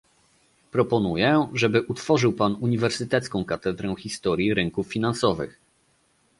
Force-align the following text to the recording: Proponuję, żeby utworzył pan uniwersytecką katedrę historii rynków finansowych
Proponuję, 0.71 1.47
żeby 1.53 1.81
utworzył 1.81 2.33
pan 2.33 2.55
uniwersytecką 2.59 3.45
katedrę 3.45 3.95
historii 3.99 4.53
rynków 4.53 4.87
finansowych 4.87 5.59